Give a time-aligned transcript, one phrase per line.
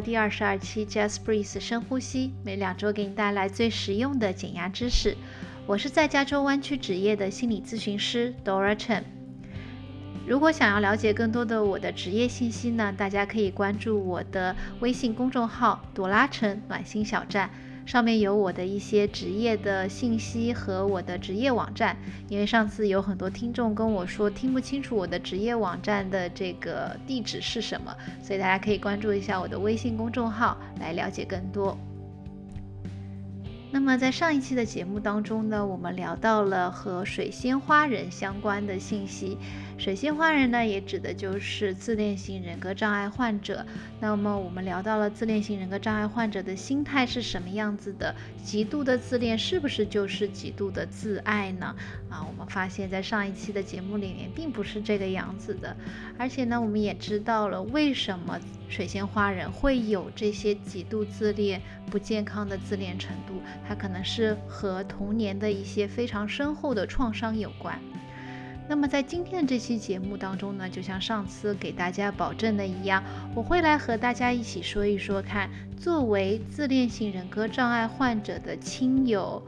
[0.00, 5.16] 第二十二期 Just Breathe 深呼吸，每两周给你带来最实用的减压知识。
[5.66, 9.02] 我是在加州湾区职业的心理咨询师 Dora Chen。
[10.26, 17.50] 如果想要了解更多的我的职业信息呢，大家可以关注我的微信公众号“朵拉城暖心小站”。
[17.88, 21.96] 上面有我的一些职业的信息和我的职业网站，
[22.28, 31.78] 因为上次有很多听众跟我说听不清楚我的职业网站的这个地址是什么，所以大家可以关注一下我的微信公众号来了解更多。
[33.70, 39.38] 那么在上一期的节目当中呢，我们聊到了和水仙花人相关的信息。
[39.78, 43.64] 水仙花人呢，也指的就是自恋型人格障碍患者。
[44.00, 48.12] 那么我们聊到了自恋型人格障碍患者的心态是什么样子的？
[48.42, 51.76] 极度的自恋是不是就是极度的自爱呢？
[52.10, 55.76] 啊，我们发现，在上一期的节目里面，并不是这个样子的。
[56.18, 58.36] 而且呢，我们也知道了为什么
[58.68, 63.40] 水仙花人会有这些极度自恋、不健康的自恋程度。
[63.68, 67.78] 它可能是和童年的一些非常深厚的创伤有关。
[68.68, 73.02] 那么在今天的这期节目当中呢，就像上次给大家保证的一样，
[73.34, 79.42] 我会来和大家一起说一说，看作为自恋型人格障碍患者的亲友、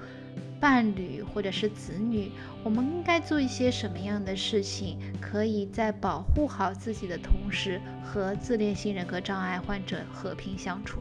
[0.59, 2.33] 伴侣或者是子女，
[2.65, 10.99] 我们应该做一些什么样的事情，可以在保护好自己的同时，和自恋型人格障碍患者和平相处？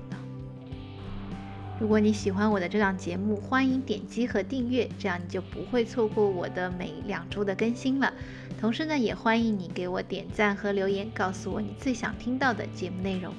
[1.80, 8.14] 如果你喜欢我的这档节目，欢迎点击和订阅，这样你就不会错过我的每两周的更新了。
[8.60, 13.34] 同时呢，也欢迎你给我点赞和留言，告诉我你最想听到的节目内容。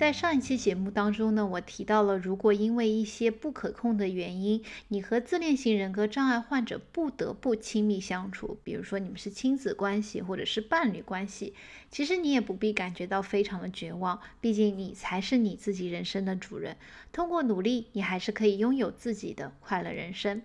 [0.00, 11.52] 在上一期节目当中呢，我提到了，如果因为一些不可控的原因，你和自恋型人格障碍患者不得不亲密相处，比如说你们是亲子关系或者是伴侣关系，
[11.90, 16.78] 其实你也不必感觉到非常的绝望，毕竟你才是你自己人生的主人。
[17.12, 20.40] 通过努力，你还是可以拥有自己的快乐人生。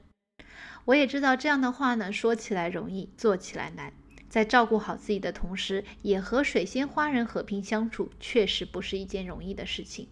[0.83, 3.93] 我也知道这样的话呢，说起来容易，做起来难。
[4.35, 10.09] 在照顾好自己的同时，也和水仙花人和平相处，确实不是一件容易的事情。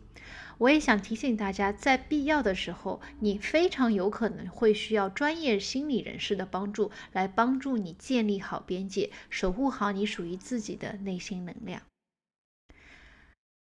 [0.60, 11.82] 我也想提醒大家，在必要的时候，你非常有可能会需要专业心理人士的帮助，来帮助你建立好边界，守护好你属于自己的内心能量。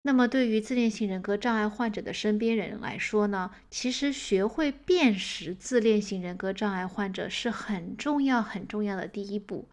[0.03, 9.67] 那么，对于自恋型人格障碍患者的身边人来说呢，其实学会辨识自恋型人格障碍患者是很重要、很重要的第一步。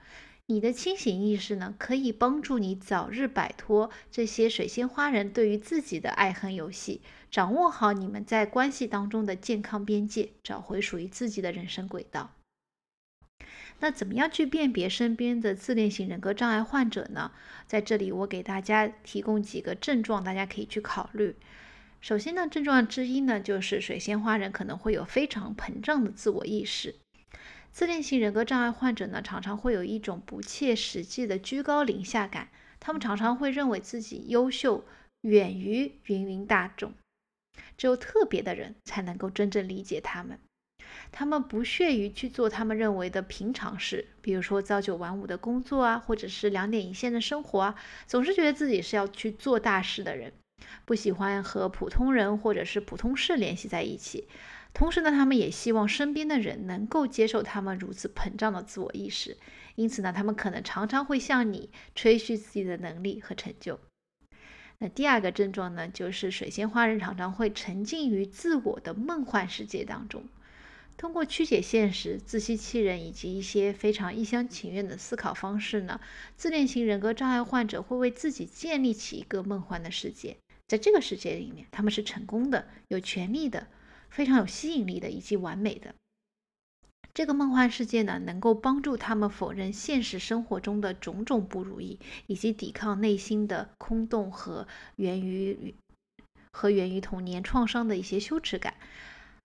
[0.50, 12.32] 你的清醒意识呢，可以帮助你早日摆脱这些水仙花人对于自己的爱恨游戏，掌握好你们在关系当中的健康边界，找回属于自己的人生轨道。
[13.78, 17.30] 那怎么样去辨别身边的自恋型人格障碍患者呢？
[17.68, 21.36] 在这里，我给大家提供几个症状，大家可以去考虑。
[22.00, 26.96] 首先呢，症状之一呢，就是水仙花人可能会有非常膨胀的自我意识。
[27.72, 32.48] 自恋型人格障碍患者呢，常常会有一种不切实际的居高临下感。
[32.78, 34.84] 他们常常会认为自己优秀，
[35.22, 36.92] 远于芸芸大众。
[37.76, 40.38] 只有特别的人才能够真正理解他们。
[41.12, 47.74] 他们不屑于去做他们认为的平常事，比如说朝九晚五的工作啊，或者是两点一线的生活啊。
[48.06, 50.32] 总是觉得自己是要去做大事的人，
[50.84, 54.26] 不喜欢和普通人或者是普通事联系在一起。
[54.72, 59.36] 同时呢，他们也希望身边的人能够接受他们如此膨胀的自我意识，
[59.74, 63.78] 因此呢，他们可能常常会向你吹嘘自己的能力和成就。
[64.78, 70.24] 那第二个症状呢，就是水仙花人常常会沉浸于自我的梦幻世界当中，
[70.96, 76.00] 通过曲解现实、自欺欺人以及一些非常一厢情愿的思考方式呢，
[76.36, 80.38] 自恋型人格障碍患者会为自己建立起一个梦幻的世界，
[80.68, 83.66] 在这个世界里面，他们是成功的、有权利的。
[84.10, 85.94] 非常有吸引力的以及完美的
[87.14, 95.74] 这个梦幻世界呢，能够帮助他们否认现实生活中的种种不如意，以及抵抗内心的空洞和源于
[96.52, 98.74] 和源于童年创伤的一些羞耻感。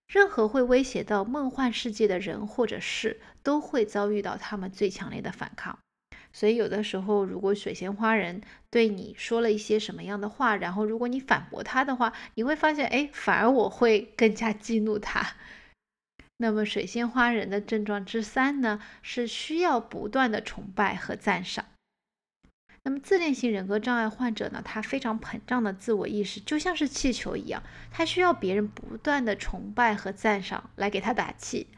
[0.07, 5.79] 任何会威胁到梦幻世界的人或者事，都会遭遇到他们最强烈的反抗。
[6.37, 15.25] 所以，有的时候，如果水仙花人对你说了一些什么样的话，然后如果你反驳他的话，你会发现，哎，反而我会更加激怒他。
[16.35, 21.63] 那么，水仙花人的症状之三呢，是需要不断的崇拜和赞赏。
[22.83, 31.69] 那么自恋型人格障碍患者呢，他非常膨胀的自我意识就像是气球一样，他需要别人不断的崇拜和赞赏来给他打气，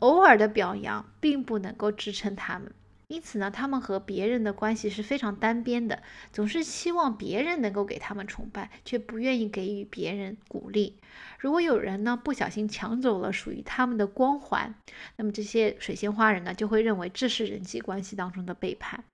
[0.00, 2.72] 偶尔的表扬并不能够支撑他们。
[3.12, 10.98] 因此呢，他们和别人的关系是非常单边的，总是希望别人能够给他们崇拜，却不愿意给予别人鼓励。
[11.38, 14.74] 如果有人呢不小心抢走了属于他们的光环，
[15.16, 19.04] 那么这些水仙花人呢就会认为这是人际关系当中的背叛。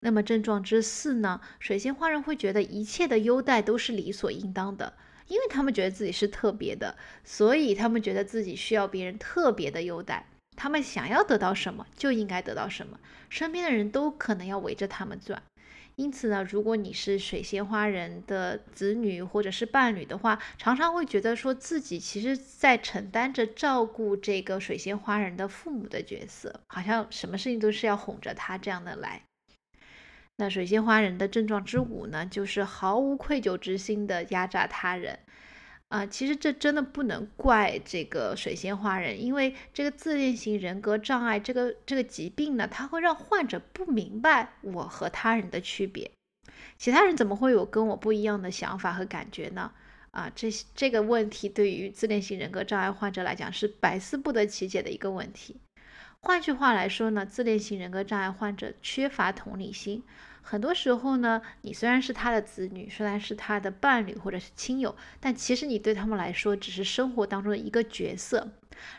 [0.00, 4.98] 那么症状之四呢，水仙花人会觉得一切的优待都是理所应当的，
[5.28, 10.26] 因为他们觉得自己是特别的，所以他们觉得自己需要别人特别的优待。
[10.62, 15.42] 他们想要得到什么就应该得到什么，身边的人都可能要围着他们转。
[15.96, 29.22] 因此呢，如果你是水仙花人的子女或者是伴侣的话，常常会觉得说自己其实在承担着照顾这个水仙花人的父母的角色，好像什么事情都是要哄着他这样的来。
[30.36, 35.20] 那水仙花人的症状之五呢，就是毫无愧疚之心的压榨他人。
[35.90, 46.08] 啊，其实这真的不能怪这个水仙花人，因为这个自恋型人格障碍这个这个疾病呢，它会让患者不明白我和他人的区别，
[46.78, 49.72] 其他人怎么会有跟我不一样的想法和感觉呢？
[50.12, 55.56] 啊，这这个问题对于自恋型人格障碍患者来讲是百思不得其解的一个问题。
[56.20, 60.04] 换句话来说呢，自恋型人格障碍患者缺乏同理心。
[60.42, 68.52] 很多时候呢，你虽然是他的子女，虽然是他的伴侣或者是亲友，但其实你对他们来说只是生活当中的一个角色，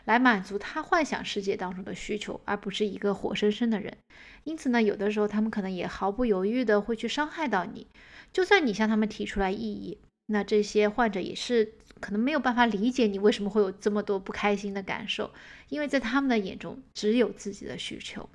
[0.04, 3.96] 来满足他幻想世界当中的需求，而不是一个活生生的人。
[4.44, 7.86] 因此呢，有的时候他们可能也毫不犹豫的会去伤害到你，
[8.32, 15.30] 就算你向他们提出来异议，那这些患者也是可能没有办法理解你为什么会有这么多不开心的感受，
[15.68, 18.28] 因为在他们的眼中只有自己的需求。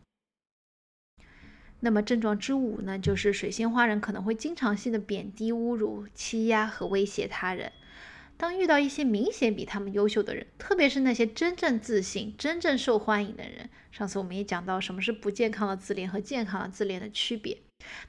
[1.79, 7.71] 那么症状之五呢，就是水仙花人可能会经常性的贬低、侮辱、欺压和威胁他人。
[8.35, 17.57] 当遇到一些明显比他们优秀的人，特别是那些真正自信、真正受欢迎的人，上次我们也讲到什么是不健康的自恋和健康的自恋的区别。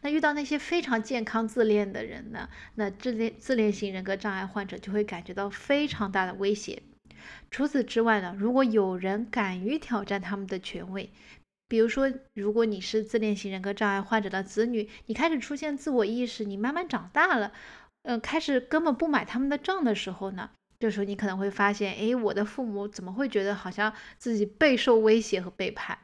[0.02, 6.82] 那遇到那些非常健康自恋的人呢，那自恋自恋型人格障碍患者就会感觉到非常大的威胁。
[7.50, 11.10] 除此之外呢，如果有人敢于挑战他们的权威，
[11.68, 17.52] 比如说，如果你是自恋型人格障碍患者的子女，你开始出现自我意识，你慢慢长大了，
[18.02, 20.50] 嗯，开始根本不买他们的账的时候呢，
[20.80, 25.98] 这时候你可能会发现，哎，我的父母怎么会觉得好像自己备受威胁和背叛？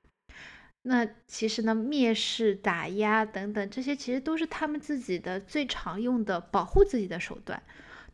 [0.83, 7.63] 那其实呢，蔑视、打压等等，这些其实都是他们自己的最常用的保护自己的手段。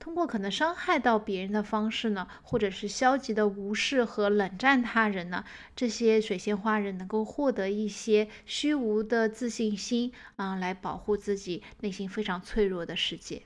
[0.01, 5.45] 通过可能伤害到别人的方式呢，或者是消极的无视和冷战他人呢，
[5.77, 13.43] 这些水仙花人能够获得一些虚无的自信心啊，来保护自己内心非常脆弱的世界。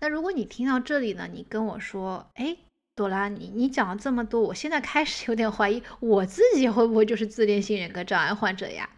[0.00, 2.58] 那如果你听到这里呢，你跟我说，哎，
[2.94, 8.90] 朵拉，你你讲了这么多，我现在开始有点怀疑，我自己会不会就是自恋性人格障碍患者呀？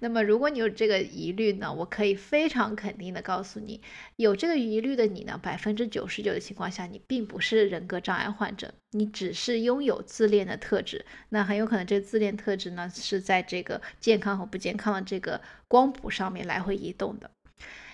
[0.00, 3.80] 那么，如果你有这个疑虑呢，我可以非常肯定的告诉你，
[4.16, 11.04] 有这个疑虑的你呢，百分之九十九的情况下，你并不是人格障碍患者，你只是拥有自恋的特质。
[11.30, 17.30] 那很有可能这个自恋特质呢，是在这个健康和不健康的这个光谱上面来回移动的。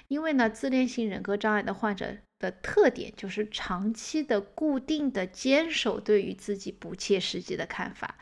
[0.09, 8.19] 因为呢，自恋性人格障碍的患者的特点就是长期的、固定的坚守对于自己不切实际的看法。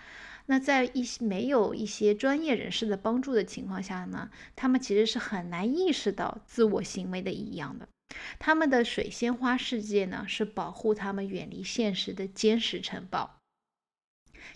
[0.47, 7.89] 那在一些没有一些专业人士的帮助的情况下呢，他们其实是很难意识到自我行为的异样的。
[8.39, 13.37] 他们的水仙花世界呢，是保护他们远离现实的坚实城堡。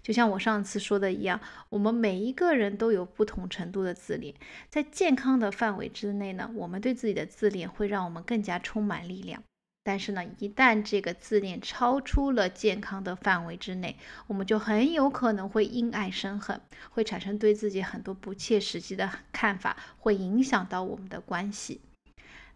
[0.03, 4.35] 就像我上次说的一样，我们每一个人都有不同程度的自恋，
[4.69, 9.43] 在健康的范围之内呢，我们对自己的自恋会让我们更加充满力量。
[9.87, 21.81] 但是呢，一旦这个自恋超出了健康的范围之内，我们就很有可能会因爱生恨，会产生对自己很多不切实际的看法，会影响到我们的关系。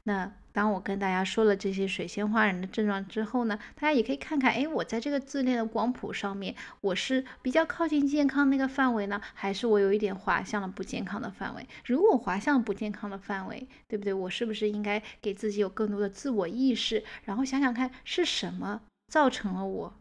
[0.03, 11.66] 那当我跟大家说了这些水仙花人的症状之后呢，大家也可以看看，哎，我在这个自恋的光谱上面，我是比较靠近健康那个范围呢，还是我有一点滑向了不健康的范围？
[11.85, 14.12] 如果滑向不健康的范围，对不对？
[14.12, 19.95] 我是不是应该给自己有更多的自我意识，然后想想看是什么造成了我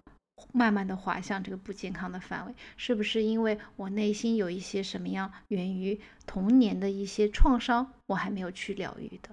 [0.52, 2.54] 慢慢的滑向这个不健康的范围？
[2.76, 9.30] 是不是因为我内心有一些什么样源于童年的一些创伤，我还没有去疗愈的？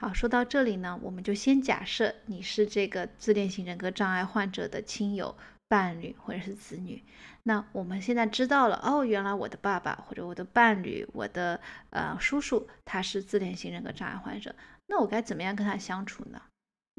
[0.00, 5.36] 好，说到这里呢，我们就先假设你是这个自恋型人格障碍患者的亲友，
[5.66, 7.02] 伴侣或者是子女。
[7.42, 14.54] 那我们现在知道了，哦，原来我的爸爸或者我的伴侣，我的呃叔叔他是自恋型人格障碍患者，
[14.86, 16.40] 那我该怎么样跟他相处呢？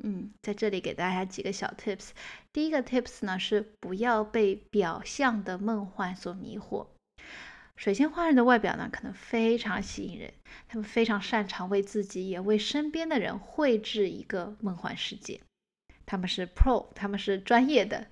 [0.03, 2.09] 嗯，在这里给大家几个小 tips。
[2.51, 6.85] 第一个 tips 呢是不要被表象的梦幻所迷惑。
[7.79, 10.33] 水仙花人的外表呢可能非常吸引人，
[10.67, 15.39] 他们非常擅长为自己也为身边的人绘制一个梦幻世界。
[16.05, 18.05] 他们是 pro，他们是专业的。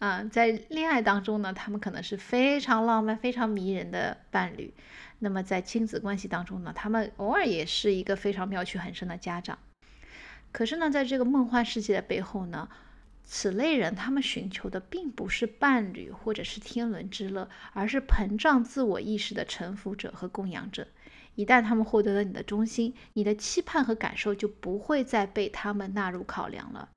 [0.00, 4.74] 啊，在恋爱当中呢，他们可能是非常浪漫、非常迷人的伴侣。
[5.20, 9.58] 那么在亲子关系当中呢，他们偶尔也是一个非常妙趣横生的家长。
[10.52, 12.68] 可是呢，在这个梦幻世界的背后呢，
[13.28, 20.86] 此类人他们寻求的并不是伴侣或者是天伦之乐，而是膨胀自我意识的臣服者和供养者。
[21.34, 26.88] 一旦他们获得了你的忠心，你的期盼和感受就不会再被他们纳入考量了。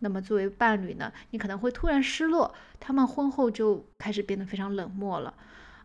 [0.00, 5.32] 那么作为伴侣呢，你可能会突然失落，他们婚后就开始变得非常冷漠了。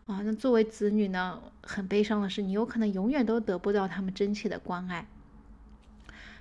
[0.06, 5.06] 啊，那作为子女呢，很悲伤的是，你有可能永远都得不到他们真切的关爱。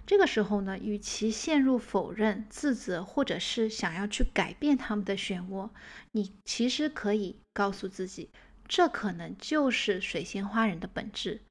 [0.05, 5.69] 这个时候呢，与其陷入否认、自责，或者是想要去改变他们的漩涡，
[6.11, 8.29] 你其实可以告诉自己，
[8.67, 11.41] 这可能就是水仙花人的本质。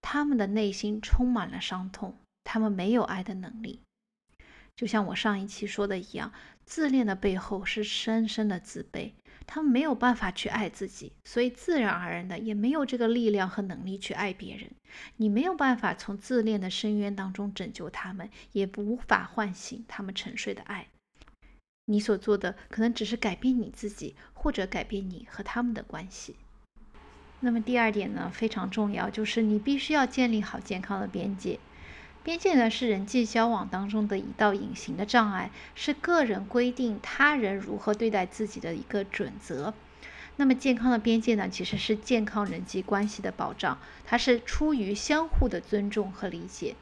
[0.00, 3.80] 他们的内心充满了伤痛，他们没有爱的能力。
[4.76, 6.32] 就像我上一期说的一样，
[6.64, 9.12] 自恋的背后是深深的自卑。
[9.46, 14.70] 他们没有办法去爱自己，所以自然而然的也没有这个力量和能力去爱别人。
[15.16, 20.88] 你没有办法从自恋的深渊当中拯救他们，也无法唤醒他们沉睡的爱。
[21.86, 26.36] 你所做的可能只是改变你自己，或者改变你和他们的关系。
[27.40, 31.60] 那么第二点呢，非常重要，就是你必须要建立好健康的边界。
[32.24, 39.74] 边界呢，是人际交往当中的一道隐形的障碍，是个人规定他人如何对待自己的一个准则。
[40.36, 46.76] 那么，健康的边界呢，其实是健康人际关系的保障，它是出于相互的尊重和理解。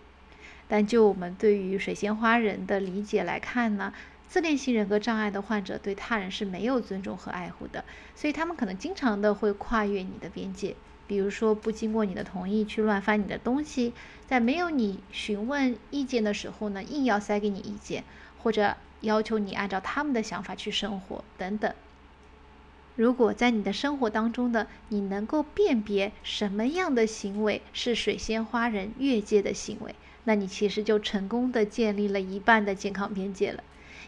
[0.69, 3.93] 但就我们对于水仙花人的理解来看呢，
[4.29, 7.85] 自恋型人格障碍的患者对他人是没有尊重和爱护的，
[8.15, 10.77] 所以他们可能经常的会跨越你的边界。
[11.13, 13.93] 比如说，不经过你的同意去乱翻你的东西，
[14.27, 18.03] 在没有你询问意见的时候呢，硬要塞给你意见，
[18.43, 21.75] 或者要求你按照他们的想法去生活等等。
[22.97, 33.63] 如果在你的生活当中的你能够辨别什么样的行为是水仙花人越界的行为，那你其实就成功的建立了一半的健康边界了，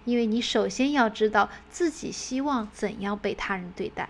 [0.06, 4.08] 因为你首先要知道自己希望怎样被他人对待。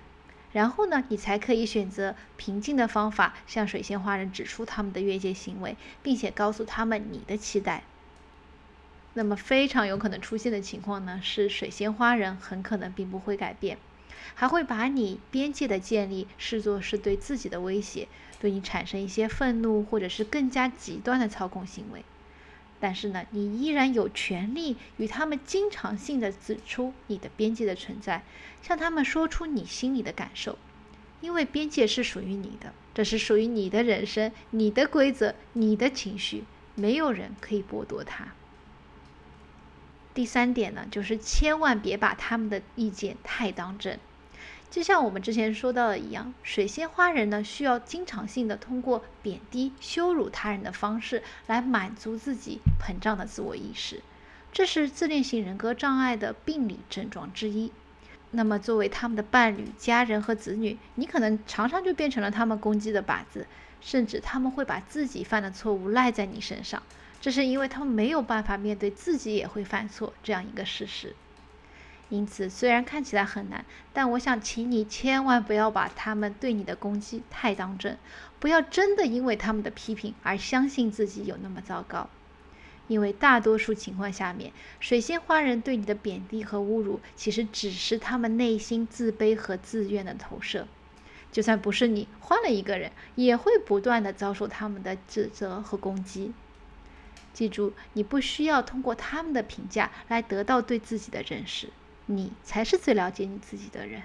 [0.55, 7.83] 然后呢，你才可以选择平静的方法，向水仙花人指出他们的越界行为，并且告诉他们你的期待。
[9.15, 13.79] 那么非常有可能出现的情况呢，是水仙花人很可能并不会改变，
[14.35, 18.07] 还会把你边界的建立视作是对自己的威胁，
[18.39, 22.05] 对你产生一些愤怒或者是更加极端的操控行为。
[22.81, 28.23] 但是呢，你依然有权利与他们经常性的指出你的边界的存在，
[28.63, 30.59] 向他们说出你心里的感受，
[31.21, 38.35] 因为边界是属于你的，这是属于你的人生、你的规则、你的情绪，没有人可以剥夺它。
[40.13, 43.99] 第三点呢，就是千万别把他们的意见太当真。
[44.75, 54.03] 就像我们之前说到的一样，水仙花人呢需要经常性的通过贬低、羞辱他人的方式来满足自己膨胀的自我意识，
[54.53, 57.71] 这是自恋型人格障碍的病理症状之一。
[58.33, 63.47] 那么，作为他们的伴侣、家人和子女，你可能常常就变成了他们攻击的靶子，
[63.81, 66.83] 甚至他们会把自己犯的错误赖在你身上，
[67.21, 71.15] 这是因为他们没有办法面对自己也会犯错这样一个事实。
[72.15, 77.99] 因此，虽然看起来很难，但我想请你千万不要把他们对你的攻击太当真，
[78.39, 82.09] 不要真的因为他们的批评而相信自己有那么糟糕。
[82.87, 90.69] 因为大多数情况下面，水仙花人对你的贬低和侮辱，其实只是他们内心自卑和自怨的投射。
[91.33, 96.33] 就算不是你，换了一个人，也会不断的遭受他们的指责和攻击。
[97.33, 101.71] 记住，你不需要通过他们的评价来得到对自己的认识。
[102.07, 104.03] 你才是最了解你自己的人。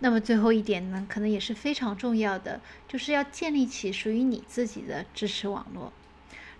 [0.00, 5.92] 那么最后一点呢，可能也是非常重要的，就是要建立起属于你自己的支持网络。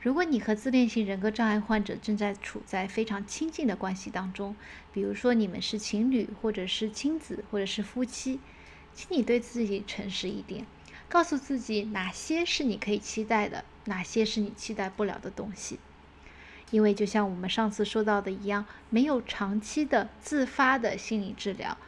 [0.00, 4.54] 如果你和自恋型人格障碍患者正在处在非常亲近的关系当中，
[4.92, 8.38] 比如说你们是情侣，或者是亲子，或者是夫妻，
[8.94, 10.66] 请你对自己诚实一点，
[11.08, 15.78] 告诉自己哪些是你可以期待的，哪些是你期待不了的东西。
[16.74, 21.78] 因为就像我们上次说到的一样，没有长期的自发的心理治疗，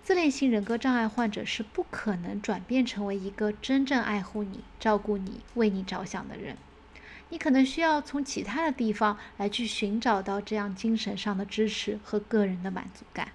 [0.00, 6.56] 自恋型人格障碍患者是不可能转变成为一个真正爱护你、照顾你、为你着想的人。
[7.30, 13.32] 你可能需要从其他的地方来去寻找到这样精神上的支持和个人的满足感。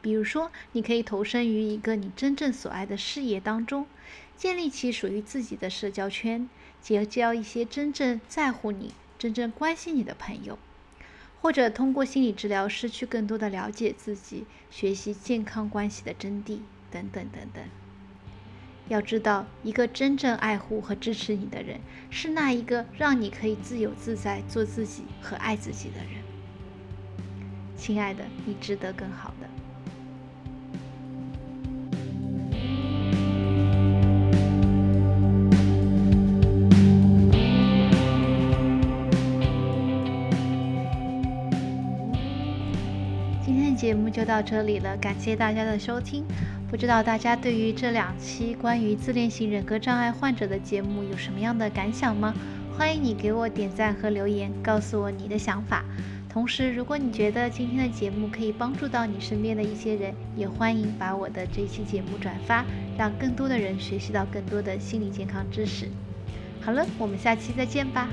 [0.00, 3.86] 比如说，你可以投身于一个你真正所爱的事业当中，
[4.34, 6.48] 建立起属于自己的社交圈，
[6.80, 8.94] 结交一些真正在乎你。
[9.18, 10.56] 真正关心你的朋友，
[11.40, 16.60] 或者通过心理治疗师去更多的了解自己，学习健康关系的真谛，
[16.90, 17.64] 等等等等。
[18.86, 26.22] 要知道，一个真正爱护和支持你的人，是那一个让你可以自由自在做自己和爱自己的人。
[27.76, 29.47] 亲爱的，你值得更好的。
[44.10, 46.24] 就到这里了，感谢大家的收听。
[46.70, 52.34] 不知道大家对于这两期关于自恋型人格障碍患者的节目有什么样的感想吗？
[52.76, 55.84] 欢迎你给我点赞和留言，告诉我你的想法。
[56.28, 62.64] 同时，如果你觉得今天的节目可以帮助到你身边的一些人，也欢迎把我的这期节目转发，
[62.98, 65.88] 让更多的人学习到更多的心理健康知识。
[66.60, 68.08] 好了，我们下期再见吧。